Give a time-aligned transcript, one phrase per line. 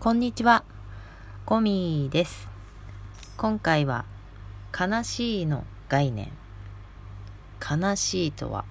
[0.00, 0.64] こんにちは、
[1.44, 2.48] コミです。
[3.36, 4.06] 今回は、
[4.72, 6.32] 悲しいの概念。
[7.60, 8.64] 悲しいとは、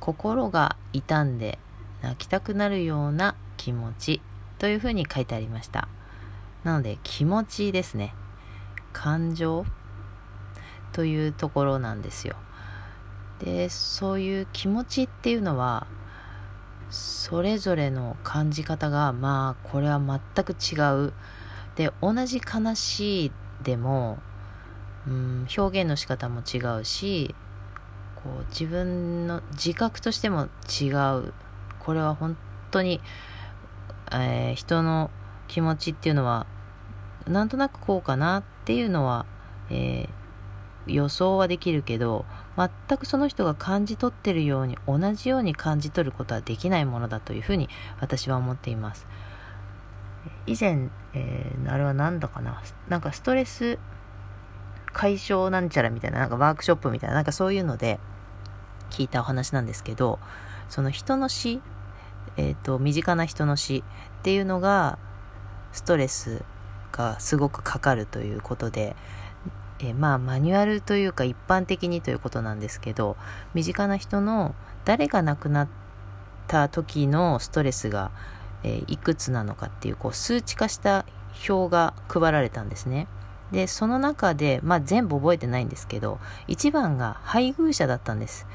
[0.00, 1.58] 心が痛んで
[2.00, 4.22] 泣きたくなるような気持ち
[4.56, 5.88] というふうに書いてありました。
[6.64, 8.14] なので、気持ちですね。
[8.94, 9.66] 感情
[10.94, 12.34] というところなんですよ。
[13.40, 15.86] で、そういう気持ちっていうのは、
[16.90, 20.76] それぞれの感じ方がまあこれは全く違
[21.06, 21.12] う。
[21.74, 23.32] で同じ悲しい
[23.62, 24.18] でも、
[25.06, 27.34] うん、表現の仕方も違うし
[28.16, 30.48] こう自分の自覚としても
[30.80, 31.32] 違う。
[31.80, 32.36] これは本
[32.70, 33.00] 当に、
[34.10, 35.10] えー、人の
[35.46, 36.46] 気持ちっていうのは
[37.28, 39.26] なんとなくこうかなっていうのは、
[39.70, 40.08] えー、
[40.86, 42.24] 予想はできるけど
[42.56, 47.68] 全くその人が感じ取ってるように同じように感じ取ることはできないものだというふうに
[48.00, 49.06] 私は思っています。
[50.46, 52.62] 以前、えー、あれは何だかな？
[52.88, 53.78] なんかストレス
[54.92, 58.00] 解消なんちゃらみたいななんかワークショップみたいななんかそういうので
[58.90, 60.18] 聞いたお話なんですけど
[60.68, 61.60] その人の死、
[62.36, 63.84] えーと、と身近な人の死
[64.20, 64.98] っていうのが
[65.72, 66.44] ストレス
[66.92, 68.96] がすごくかかるということで
[69.78, 73.16] えまあマニュアルというか一般的にということなんですけど
[73.54, 75.68] 身近な人の誰が亡くなっ
[76.46, 78.12] た時のストレスが、
[78.62, 81.04] えいくつなのかっていうこう数値化した
[81.48, 83.08] 表が配られたんですね。
[83.52, 86.18] でその中で、まあ、全部覚えてないんですけど
[86.48, 88.46] 1番が配偶者だったんです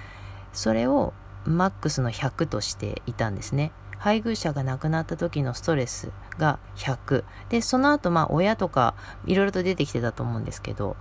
[0.52, 1.14] それを
[1.46, 8.96] マックスの100としていたんですね配偶者が亡くなった時のストレスが100でその後まあ親とか
[9.28, 10.98] いろいろと出てきてたと思うんですけど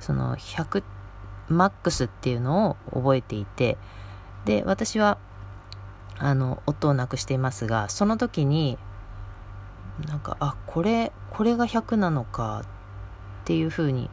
[0.00, 0.82] その100
[1.48, 3.78] マックスっていうのを覚えていて
[4.44, 5.16] で私は
[6.18, 8.76] あの夫を亡くしていますがその時に
[10.06, 14.10] なんかあこれこれが100なのかっていうふうに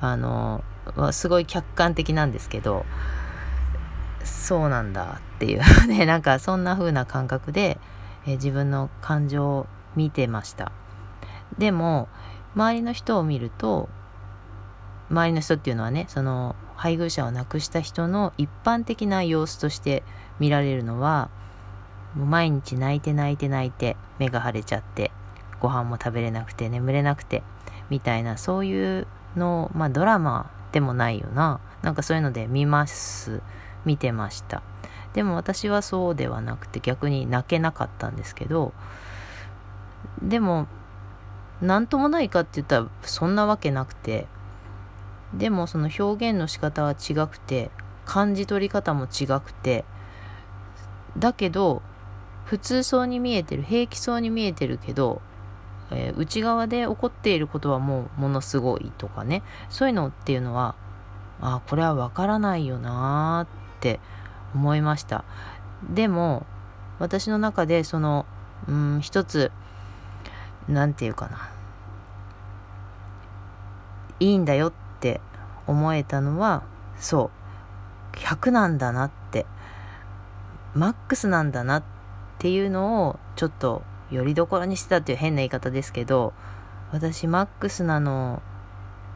[0.00, 0.62] あの
[1.10, 2.86] すごい客観的なんですけど
[4.24, 5.60] そうなんだっていう。
[5.88, 7.78] ねなんかそんな風な感覚で、
[8.26, 9.66] え自分の感情を
[9.96, 10.72] 見てました。
[11.58, 12.08] でも
[12.54, 13.88] 周りの人を見ると
[15.10, 20.02] 周りの人っていうのはねその配偶者を亡くした人の一般的な様子として
[20.38, 21.28] 見られるのは
[22.14, 25.10] もう毎日泣いて泣いて泣いて目が腫れちゃって
[25.60, 27.42] ご飯も食べれなくて眠れなくて
[27.90, 29.06] みたいなそういう
[29.36, 31.60] のまあドラマでもないよな。
[31.82, 33.42] なんかそういうので見ます。
[33.84, 34.62] 見てました。
[35.14, 38.72] でも私はそうではなくて逆に泣けなかったんですけど
[40.22, 40.66] でも
[41.60, 44.26] 何ともないかって言ったらそんなわけなくて
[45.34, 47.70] でもその表現の仕方は違くて
[48.04, 49.84] 感じ取り方も違くて
[51.18, 51.82] だけど
[52.44, 55.20] 普通そうに見えてる平気そうに見えてるけど、
[55.92, 59.44] えー、内側で起こっていることはもうものすごいとかね。
[59.68, 60.74] そういうのっていうのは
[61.40, 63.98] あこれはわからないよなーってって
[64.54, 65.24] 思いました。
[65.88, 66.44] でも
[66.98, 68.26] 私の中でその
[68.68, 69.50] うん一つ
[70.68, 71.50] 何て言うかな。
[74.20, 75.22] いいんだよって
[75.66, 76.62] 思えたのは
[76.98, 77.30] そ
[78.14, 78.16] う。
[78.18, 79.46] 100なんだなって。
[80.74, 81.82] マックスなんだなっ
[82.38, 86.32] ていうのをちょっとよりどころにしてたっていう変な言い方ですけど
[86.92, 88.42] 私マックスなの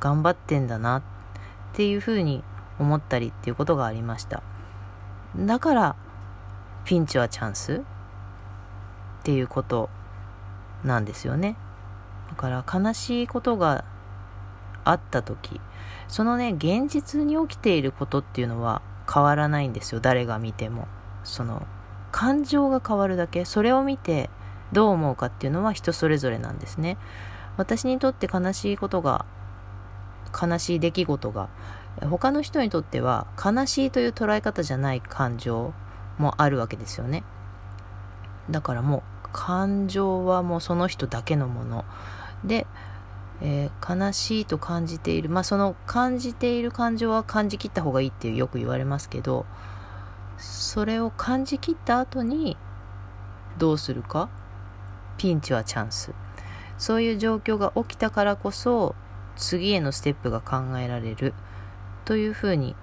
[0.00, 1.02] 頑張ってんだなっ
[1.74, 2.42] ていうふうに
[2.78, 4.42] 思ったりっていうことがありました。
[5.36, 5.96] だから
[6.84, 7.74] ピンチはチャンス？
[7.74, 7.80] っ
[9.24, 9.90] ていうこと
[10.84, 11.56] なんですよね。
[12.28, 13.84] だから悲しいことが
[14.84, 15.60] あった時
[16.08, 20.00] そのね現実に起きていることっていうのは変わらないんですよ。
[20.00, 20.88] 誰が見ても。
[21.24, 21.66] その
[22.12, 23.44] 感情が変わるだけ。
[23.44, 24.30] それを見て
[24.72, 26.98] どう思うかっていうのは人それぞれなんですね。
[27.56, 29.24] 私にとって悲しいことが
[30.40, 31.48] 悲しい出来事が
[32.00, 35.72] 他の人にとっては悲しいという捉え方じゃない感情
[36.18, 37.24] もあるわけですよね。
[38.50, 41.84] だからもう感情はもうその人だけのもの。
[42.44, 42.66] で、
[43.40, 45.28] えー、悲しいと感じている。
[45.28, 49.46] まあその感じている感情は感じきった方がいいってよく言われますけど
[50.38, 52.56] それを感じきった後に
[53.58, 54.28] どうするか？
[55.16, 56.12] ピンチはチャンス。
[56.76, 58.94] そういう状況が起きたからこそ
[59.36, 61.34] 次へのステップが考えられる。
[62.04, 62.76] というふうに、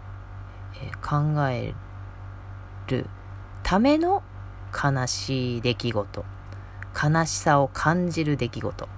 [0.75, 1.73] え、考え
[2.87, 3.05] る
[3.63, 4.23] ための
[4.73, 6.25] 悲しい出来事。
[6.93, 8.89] 悲しさを感じる出来事。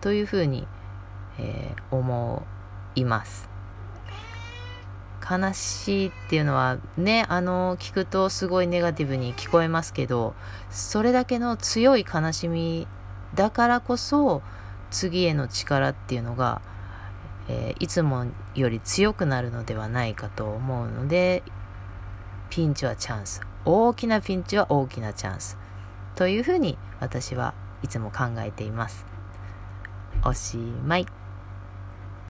[0.00, 0.66] というふうに、
[1.38, 2.46] えー、思
[2.94, 3.48] います。
[5.30, 10.34] 悲しいっていうのはねあの聞くとすごいネガティブに聞こえますけど
[10.70, 12.86] それだけの強い悲しみ
[13.34, 14.40] だからこそ
[14.90, 16.62] 次への力っていうのが、
[17.48, 21.42] えー、いつもより強くなるのではないかと思うので
[22.50, 23.42] ピンチはチャンス。
[23.64, 25.58] 大きなピンチは大きなチャンス。
[26.14, 29.06] というふうに私はいつも考えています。
[30.24, 31.17] おしまい。